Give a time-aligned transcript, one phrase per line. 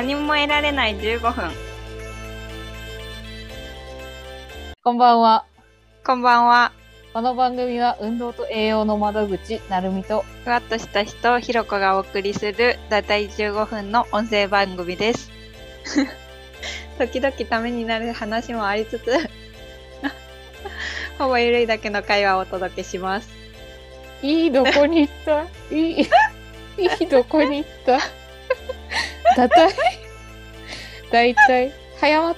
[0.00, 1.50] 何も得られない15分。
[4.82, 5.44] こんばんは。
[6.06, 6.72] こんばんは。
[7.12, 15.30] この番組は運動と栄養の窓口、なるみと、ふわっとした人、ひろこがお送りする、だいたい15分の音声番組です。
[16.96, 19.12] 時々ためになる話もありつつ、
[21.20, 23.28] ほぼゆるいだけの会話をお届けします。
[24.22, 25.44] いいどこに行った？
[25.70, 26.08] いい、い
[27.00, 27.98] いどこに行った？
[29.36, 29.70] だたい
[31.10, 32.36] だいたい、早まっ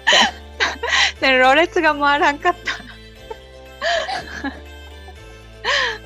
[1.21, 1.27] た。
[1.27, 2.83] ね、ろれつが回らんかった。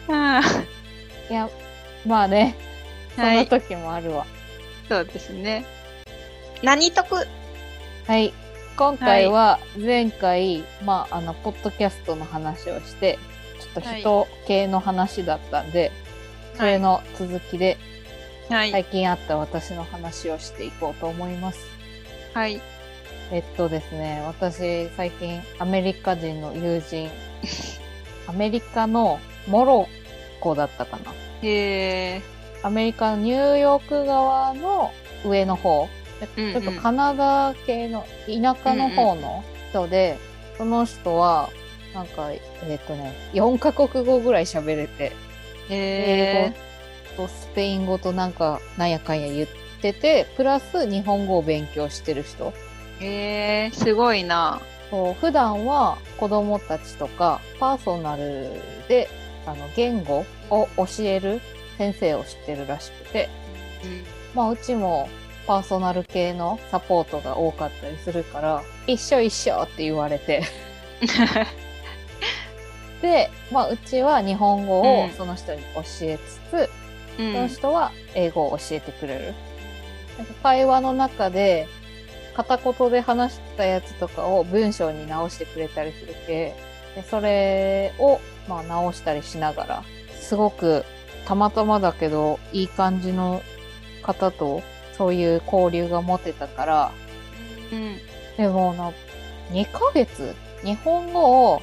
[0.09, 0.41] あ
[1.31, 1.49] いや、
[2.05, 2.55] まあね、
[3.15, 4.27] そんあは、ない時もあるわ。
[4.89, 5.65] そうですね。
[6.63, 7.27] 何得？
[8.07, 8.33] はい。
[8.77, 13.19] 今回は前回、まあ、あの、ポッドキャストの話をして、
[13.59, 15.91] ちょっと人系の話だったんで、
[16.57, 17.79] それの続きで、
[18.51, 18.71] はい。
[18.71, 21.76] 最近あった私の話をしていこうと思います。
[22.37, 22.61] はい。
[23.33, 27.09] えっとですね、私最近アメリカ人の友人、
[28.29, 29.89] アメリカのモロ
[30.39, 31.15] ッコだったかな。
[31.41, 32.23] へえ。
[32.63, 34.93] アメリカのニューヨーク側の
[35.25, 35.89] 上の方、
[36.37, 40.19] うんうんちょっとカナダ系の田舎の方の人で、
[40.59, 41.49] その人は、
[41.95, 45.13] なんか、えっ、とね、4カ国語ぐらい喋れて、
[45.71, 46.55] 英へ
[47.17, 52.53] 語とスペイン語となんか、なんやかんや言ってて、プラス日本語を勉強してる人。
[53.01, 53.05] え。
[53.05, 53.09] へ
[53.67, 54.61] え、すごいな。
[54.91, 58.51] そう普段は子供たちとかパーソナル
[58.89, 59.09] で
[59.45, 61.41] あの言語を教える
[61.77, 63.29] 先生を知ってるらしくて、
[64.35, 65.09] まあうちも
[65.47, 70.43] パーソナル系のサポートが多かったりするから、一緒一緒って言われて。
[73.03, 76.71] で、まあうちは日本語をうんその人に教えつつ、
[77.19, 79.35] うんその人は英語を教えてくれる。
[80.19, 81.69] なんか会話の中で、
[82.35, 86.55] 片言で話したやつとかを文章に直してくれたりするけ、
[86.95, 89.85] でそれを、まあ、直したりしながら、
[90.21, 90.85] すごく
[91.27, 93.43] たまたまだけど、いい感じの
[94.03, 94.63] 方と
[94.97, 96.93] そういう交流が持てたから、
[97.73, 97.99] うん。
[98.37, 98.93] でもな、
[99.51, 100.35] 2ヶ月？
[100.63, 101.63] 日本語を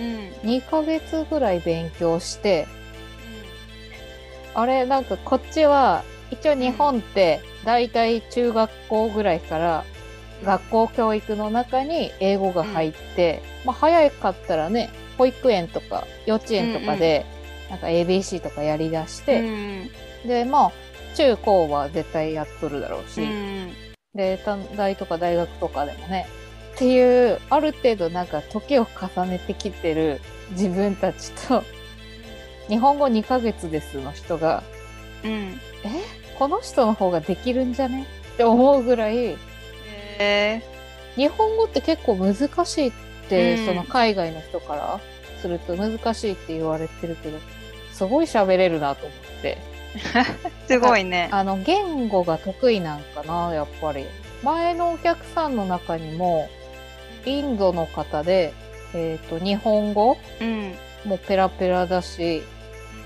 [0.00, 0.30] うん。
[0.48, 2.66] 2ヶ月ぐらい勉強して、
[4.54, 9.84] あれ、なんかこっちは、一応日本って、だいたい中学校ぐらいから、
[10.44, 17.26] 学校教育の中に英語が入って、まあ早かったらね、保育園とか幼稚園とかで、
[17.68, 19.90] なんか ABC とかやり出しうて、ん。
[20.26, 20.72] で、まあ、
[21.14, 23.72] 中高は絶対やっとるだろうし、うん。
[24.14, 26.26] で、短大とか大学とかでもね、
[26.74, 30.20] っていう、ある程度なんか時を重ねてきてる
[30.52, 31.62] 自分たちと、
[32.68, 34.62] 日本語2ヶ月ですの人が、
[35.24, 35.60] うん。
[36.42, 38.04] この人の方ができるんじゃね？
[38.34, 39.36] って思うぐらい、へ
[40.18, 40.62] え。
[41.14, 42.92] 日本語って結構難しいっ
[43.28, 45.00] て、うんその海外の人から
[45.40, 47.38] すると難しいって言われてるけど、
[47.92, 49.58] すごい喋れるなと思って。
[50.66, 51.28] すごいね。
[51.30, 54.04] あの、言語が得意なんかな、やっぱり。
[54.42, 56.48] 前のお客さんの中にも、
[57.24, 58.52] インドの方で、
[58.94, 60.74] えっ、と、日本語うん。
[61.04, 62.42] もペラペラだし、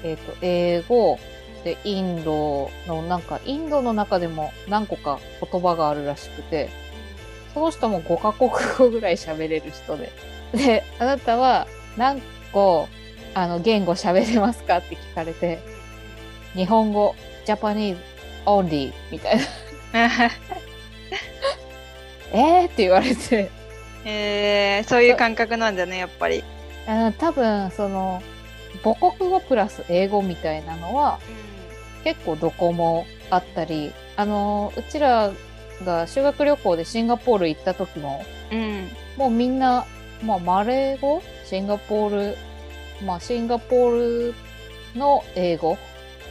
[0.02, 1.18] えっ、と、英語、
[1.66, 5.18] で、インドの、なんか、インドの中でも何個か
[5.52, 6.70] 言葉があるらしくて、
[7.54, 10.12] その人も5カ国語ぐらい喋れる人で。
[10.52, 11.66] で、あなたは
[11.96, 12.22] 何
[12.52, 12.88] 個、
[13.34, 15.58] あの、言語喋れますかって聞かれて、
[16.54, 18.02] 日本語、ジャパニーズ、
[18.44, 19.42] オンリー、みたいな。
[22.32, 22.66] えー？
[22.66, 23.50] って言われて、
[24.04, 26.44] へえ、そういう感覚なんだね、やっぱり。
[26.86, 28.22] あの多分、その、
[28.84, 31.18] 母国語プラス英語みたいなのは、
[32.06, 35.32] 結構どこもあったり、あの、うちら
[35.84, 38.88] が修学旅行でシンガポール行った時も、うん。
[39.16, 39.84] もうみんな、
[40.22, 41.20] まあ、マレー語？
[41.44, 42.36] シンガポール、
[43.04, 44.34] まあ、シンガポール
[44.94, 45.76] の英語？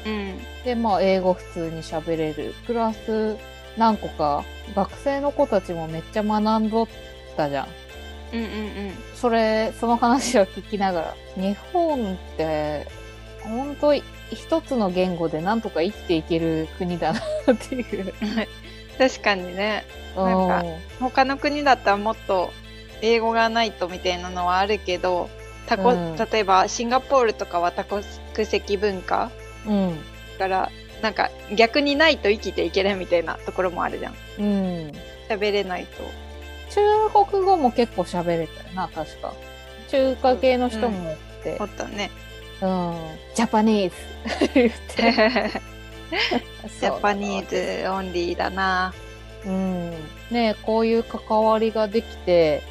[0.06, 0.40] うん。
[0.64, 2.54] で、まあ、英語普通に喋れる。
[2.66, 3.36] プラス、
[3.76, 4.46] 何個か、
[4.78, 6.88] 学生の子たちもめっちゃ学んどっ
[7.36, 7.68] たじゃん。
[8.32, 8.48] うんうんう
[8.92, 8.94] ん。
[9.14, 12.88] それ、その話を聞きながら、日本って、
[13.44, 13.94] 本当
[14.31, 18.13] 一つの言語でなんとか生きていける国だなっていう。
[18.98, 19.86] 確かにね。
[20.16, 20.63] なんか
[21.00, 22.51] 他の国だったらもっと
[23.01, 25.30] 英語がないとみたいなのはあるけど、
[25.68, 28.04] 多国うん例えばシンガポールとかは多国
[28.45, 29.31] 籍文化
[29.68, 30.00] うん。
[30.38, 34.16] から、なんか逆にないと生きていけないみたいなところもあるじゃん。
[34.39, 34.92] うん。
[35.30, 36.04] 喋れないと。
[36.72, 39.33] 中国語も結構喋れたよな、確か。
[39.89, 41.63] 中華系の人も多くてお。
[41.66, 42.12] ったね。
[42.62, 42.96] うん。
[43.36, 45.52] Japanese 言って。
[46.80, 48.94] Japanese only だな。
[49.46, 49.92] うん。
[50.31, 52.63] ねこういう関わりができて、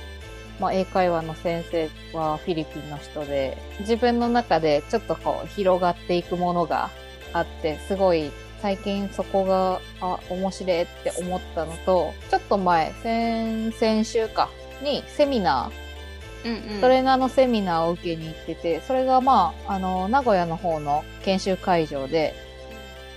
[0.60, 6.90] まあ、英会話の先生はフィリピンの人で、自分の中でちょっとこう広がっていくものが
[7.32, 8.30] あって、すごい
[8.64, 14.48] 最近そこが、あ、面白いって思ったのと、ちょっと前、先、先週か、
[14.82, 15.83] にセミナー、
[16.44, 16.81] うんうん。
[16.81, 22.35] トレーナーのセミナーを受けに行ってて、それがまあ、あの、名古屋の方の研修会場で、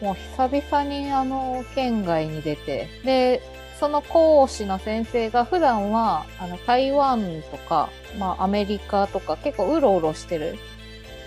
[0.01, 3.41] もう久々にあの、県外に出て、で、
[3.79, 10.57] その講師の先生が普段は、あの、台湾とか、まあ、アメリカとか結構うろうろしてる。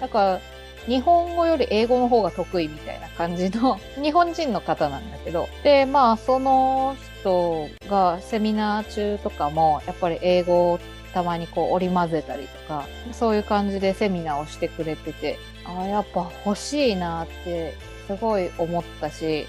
[0.00, 0.40] だから、
[0.86, 5.48] 日本語より英語の方が得意みたいな感じの 日本人の方なんだけど。
[5.62, 10.78] で、まあ、その人がセミナー中とかも、やっぱり英語
[11.12, 17.74] たまにこう織り交ぜたりとか、そういう感じでセミナーをしてくれてて、ああ、やっぱ欲しいなって
[18.06, 19.46] すごい思ったし、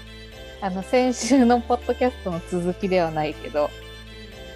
[0.60, 3.70] あの、先週のポッドキャストの続きではないけど、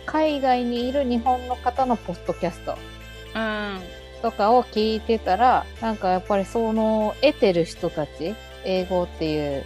[0.05, 2.79] 海外にいる日本の方のポッドキャスト
[3.35, 3.81] うん。
[4.23, 9.65] とかを聞いてたら、なんかやっぱりその得てる人たち、英語っていう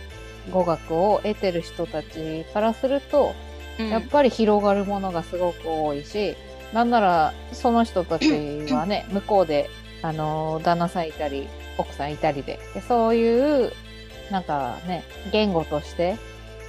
[0.50, 3.34] 語学を得てる人たちからすると、
[3.78, 6.36] うんやっぱり広がるものがすごく多いし、
[6.72, 8.28] なんならその人たち
[8.72, 9.70] はね、 向こうで、
[10.02, 13.72] あの、旦那さんいたり、奥さんいたりで、でそういう、
[14.30, 16.16] なんかね、言語として、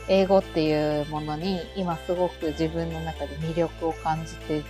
[0.08, 4.64] 英語っていうものに今すごく自分の中で魅力を感じて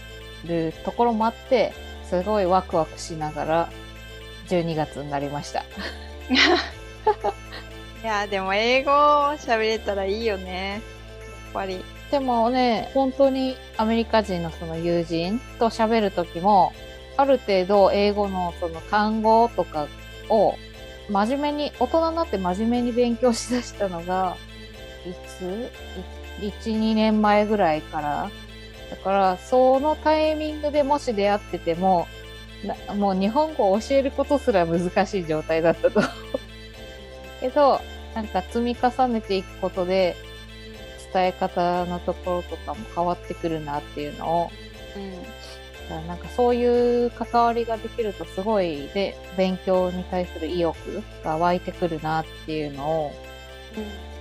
[0.45, 1.73] るところもあって、
[2.09, 3.69] すごいワクワクしながら
[4.49, 5.63] 12月になりました。
[8.03, 10.73] いや、でも英語喋れたらいいよね。
[10.73, 10.81] やっ
[11.53, 11.83] ぱり。
[12.11, 16.73] でもね、本当にアメリカ人のその友人と喋るときも、
[17.15, 19.87] ある程度英語のその単語とか
[20.29, 20.55] を
[21.09, 24.35] 真面目に、大人になって真面目に勉強しだしたのが、
[25.05, 25.71] いつ
[26.41, 28.29] ?1、2年前ぐらいから。
[28.89, 32.07] だから、そのタイミングでもし出会ってても、
[32.95, 36.01] もう日本語を教えることすら難しい状態だったと。
[37.39, 37.79] けど、
[38.13, 40.15] なんか積み重ねていくことで、
[41.13, 44.51] 伝え方のところとかも変わってくるなっていうのを、
[44.95, 45.23] うん。
[45.23, 45.27] だ
[45.89, 50.75] からなんかそういう関わりができるとすごいで、勉強に対する意欲
[51.23, 53.11] が湧いてくるなっていうのを、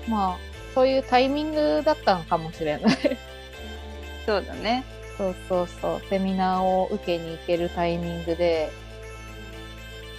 [0.09, 0.37] まあ、
[0.75, 2.97] そういうタイミングだったのかもしれない。
[4.27, 4.85] そうだね。
[5.17, 8.71] そうそうそう、セミナーを受けに行けるタイミングで、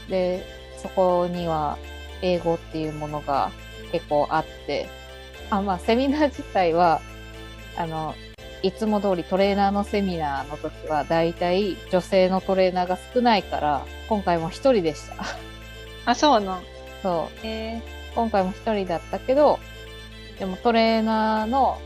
[0.09, 0.45] で、
[0.77, 1.77] そこには
[2.21, 3.51] 英語っていうものが
[3.91, 4.87] 結構あって、
[5.51, 7.01] あ、まあ、セミナー自体は、
[7.77, 8.15] あの、
[8.63, 15.15] いつも通りトレーナーのセミナーの時は、だいたい女性のトレーナーが少ないから、今回も一人でした。
[16.09, 16.63] あ、そうなん。
[17.03, 17.39] そう。
[17.43, 17.81] え
[18.15, 19.59] 今回も一人だったけど、
[20.39, 21.79] でもトレーナーの、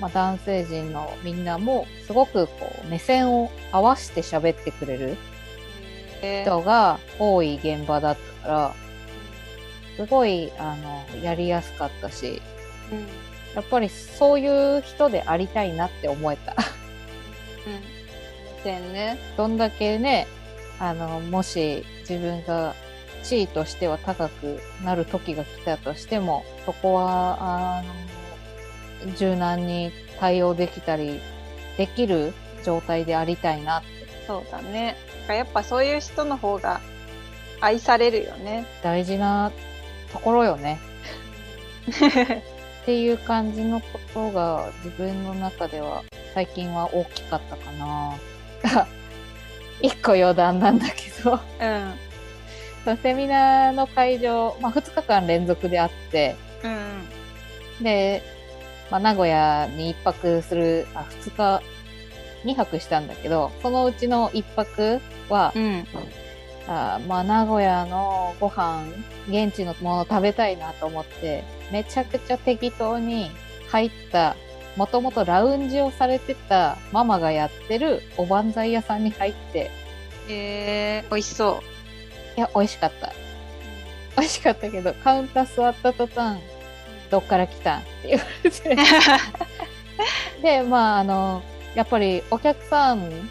[0.00, 5.16] まあ、男性陣のみんなも、すごくこう、目線を合わせて喋ってくれる
[6.22, 8.74] え人が多い現場だったから、
[9.96, 12.40] すごい、あの、やりやすかったし、
[12.90, 12.98] うん。
[12.98, 13.06] うん。
[13.54, 16.54] やっぱりそういう人でありたいなって思えた。
[18.58, 19.18] 目線ね。
[19.36, 20.26] どんだけね、
[20.78, 22.74] あの、もし自分が
[23.22, 27.82] 地位としては高くなる時が来たとしても、そこは、あ
[29.06, 31.20] の、柔軟に対応できたり、
[31.76, 32.32] できる
[32.64, 33.88] 状態でありたいなって。
[34.26, 34.96] そうだね。
[35.28, 36.80] やっぱそういう人の方が
[37.60, 38.66] 愛されるよね。
[38.82, 39.52] 大事な
[40.12, 40.80] ところよね。
[42.82, 46.02] っていう感じのことが自分の中では
[46.34, 48.14] 最近は大きかったかな。
[49.80, 52.98] 一個余談なんだけど、うん。
[53.02, 56.68] セミナーの会場、まあ2日間連続であって、う
[57.80, 57.84] ん。
[57.84, 58.22] で、
[58.90, 61.62] まあ名古屋に一泊する、あ、2日、
[62.44, 65.86] 2泊したんだけど、そのうちの一泊は、うん。
[66.68, 68.84] あまあ名古屋のご飯、
[69.28, 73.30] 現地のもの食べたいなと思って、めちゃくちゃ適当に
[73.68, 74.36] 入った、
[74.76, 79.70] もともとラウンジをされてたママがやってるおばんざい屋さんに入って、
[80.28, 81.62] えー、美味しそ
[82.36, 83.12] いや、美味しかった。
[84.16, 86.38] 美味しかったけど、カウンター座った途端、
[87.10, 88.72] どっから来たんって言われて。
[88.72, 88.76] う。
[90.42, 91.42] で、まあ、あの、
[91.74, 93.28] やっぱりお客さん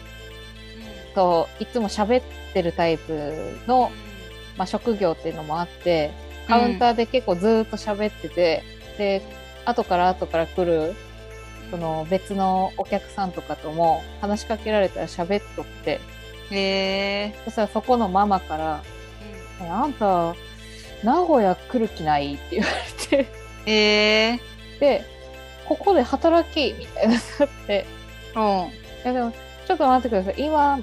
[1.14, 3.90] といつも喋ってるタイプの、
[4.56, 6.10] まあ、職業っていうのもあって、
[6.48, 8.62] カウンターで結構ずーっと喋ってて、
[8.98, 9.22] で、
[9.64, 10.94] 後から後から来る、
[11.70, 16.00] その別のお客さんとかとも話しかけられたら喋っとって、
[16.50, 18.82] えそしたらそこのママから、
[19.62, 20.34] えあんた、
[21.02, 22.34] 名古屋来る気ない？
[22.34, 24.40] って言われて、ー、え
[24.80, 25.04] で、
[25.66, 27.22] ここで働きみたいななっ
[27.66, 27.86] て、
[28.34, 28.42] うん。
[28.42, 28.70] い
[29.04, 29.32] やでも、
[29.66, 30.44] ちょっと待ってください。
[30.44, 30.78] 今、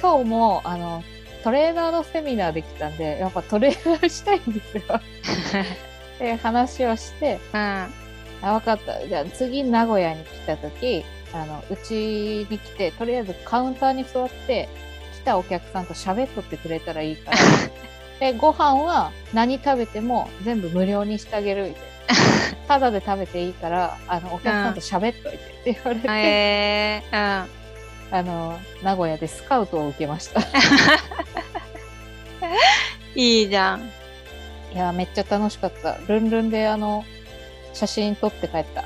[0.00, 1.02] 今日も、あの、
[1.42, 4.82] トレーナーのセミナーできたんで、やっぱトレーナーしたいんですよ。
[6.18, 7.60] で、話をして、うん。
[7.60, 9.06] あ、わかった。
[9.06, 14.68] じゃあ次名古屋に来た時、あの、うちに来て、とりあえずカウンターに座って、
[15.14, 17.36] 来たお客さんと喋っとってくれたらいいから。
[18.20, 21.84] で、ご飯は何食べても全部無料にしてあげるみたいな。
[22.68, 27.63] ただで食べていいから、あの、お客さんと喋っといてって言われて、えー、うん。
[28.10, 30.40] あの、名古屋でスカウトを受けました。
[33.14, 33.90] いいじゃん。
[34.72, 35.98] いや、めっちゃ楽しかった。
[36.08, 37.04] ルンルンであの、
[37.72, 38.84] 写真撮って帰った。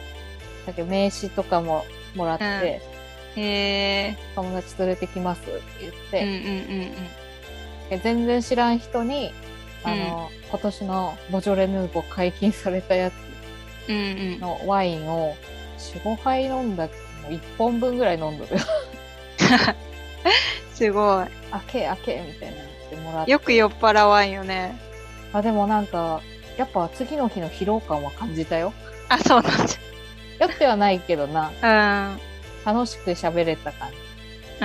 [0.66, 1.84] だけど名刺とかも
[2.14, 2.82] もらって、
[3.36, 6.92] え友達連れてきますって言っー、うんて、うんうん
[7.88, 9.32] で全然知らん人に、
[9.82, 13.14] あの、今年のボジョレ・ヌーボー解禁されたやつ
[13.88, 13.96] うん。
[13.96, 14.40] うんうん。
[14.40, 15.34] のワインを
[15.78, 16.90] 4、5杯飲んだ、も
[17.30, 18.50] う1本分ぐらい飲んどる。
[20.74, 21.26] すごい。
[21.50, 23.30] 開け開けみたいなのってもらって。
[23.30, 24.78] よく酔っ払わんよね。
[25.32, 26.20] あ、でもなんか、
[26.56, 28.72] やっぱ次の日の疲労感は感じたよ。
[29.08, 29.52] あ、そうなん
[30.40, 32.18] 酔ってはないけどな、だ。
[32.64, 33.96] 楽しく喋れた感じ。
[34.60, 34.64] う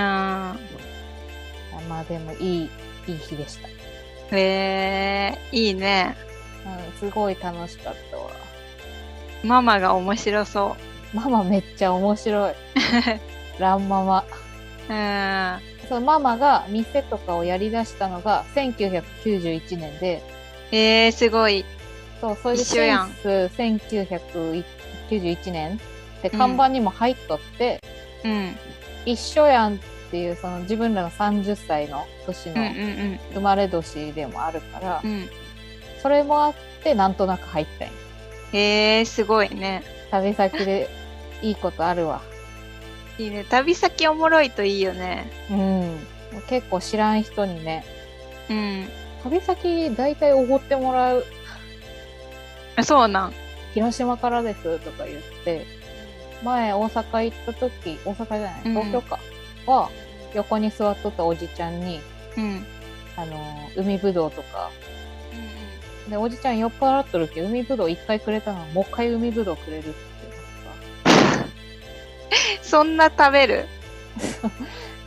[1.88, 2.70] まあでもいい、
[3.08, 3.68] いい日でした。
[4.36, 6.16] えー、いいね。
[6.66, 8.30] うん、すごい楽しかったわ。
[9.42, 10.76] ママが面白そ
[11.12, 12.54] ママめっちゃ面白い。
[13.60, 14.24] ランママ。
[14.88, 14.92] う。
[14.92, 15.88] うん。
[15.88, 20.22] そのママが店とかをやり出したのが1991年で、
[20.72, 21.64] えー、すごい。
[22.20, 25.80] そう、それで一緒やんセンス1991年
[26.18, 27.80] って看板にも入っとって、
[28.24, 28.56] うん。
[29.04, 29.78] 一緒やんっ
[30.10, 35.10] ていうその自分らの30歳の年うんうんの生まれ年でもあるから、うん。
[35.10, 35.28] うん。
[36.02, 37.94] それもあってなんとなく入ったんよ
[38.52, 39.82] えー、すごいね。
[40.10, 40.88] 旅先で
[41.42, 42.22] いいことあるわ。
[43.18, 43.44] いいね。
[43.48, 45.30] 旅先おもろいといいよね。
[45.50, 45.98] うん。
[46.48, 47.84] 結構知らん人にね、
[48.50, 48.88] うん。
[49.22, 51.24] 旅先大体おごってもらう。
[52.76, 53.32] あそうなん。
[53.72, 55.66] 広島からですとか言って、
[56.42, 59.18] 前大阪行った時、大阪じゃない、うん東京か、
[59.66, 59.90] は、
[60.34, 62.00] 横に座っとったおじちゃんに、
[62.36, 62.66] うん。
[63.16, 64.70] あのー、海ぶどうとか、
[66.08, 69.94] で、おじちゃん酔っ払っとるけど、海ぶどう一回くれたのもう一回海ぶどうくれるって
[72.74, 73.66] そんな食べる？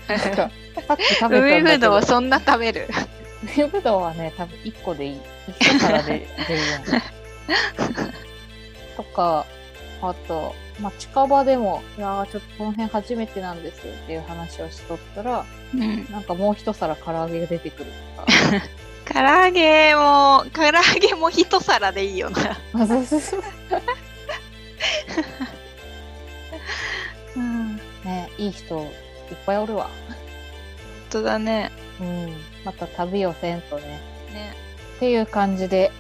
[0.08, 2.88] さっき食べ海ぶけど、どうそんな食べる？
[3.58, 5.22] 海ぶどうはね、多分一個でいい。
[5.60, 6.56] 一皿で十
[6.90, 7.02] 分。
[8.96, 9.46] とか、
[10.02, 16.08] あと、まあ、近場でも、いやーちょっとこの辺初めてなんですっていう話をしとったら、うん。
[16.10, 18.32] なんかもう一皿唐揚げが出てくるとか。
[19.14, 20.72] 唐揚げも、唐揚
[21.02, 22.58] げも一皿でいいよな。
[22.76, 23.44] あそうそうそう
[28.38, 28.90] いい人いっ
[29.46, 29.90] ぱいおるわ。
[31.10, 31.72] 当だね。
[32.00, 32.34] うん。
[32.64, 33.84] また旅をせんとね。
[34.34, 34.54] ね。
[34.98, 35.92] っていう感じで、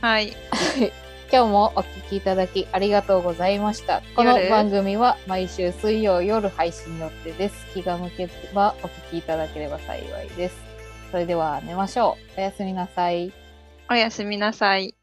[0.00, 0.36] はい。
[1.30, 4.02] 今日もお聞きいただきありがとうございました。
[4.16, 7.66] この夜番組は毎週水曜夜配信予定です。
[7.74, 10.56] 気が向けばお聞きいただければ幸いです。
[11.10, 12.40] それでは寝ましょう。
[12.40, 13.32] おやすみなさい。
[13.90, 14.97] おやすみなさい。